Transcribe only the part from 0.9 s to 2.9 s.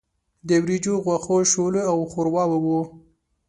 غوښو، شولې او ښورواوې وو.